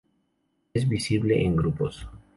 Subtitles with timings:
[0.73, 2.07] Es visitable en grupos.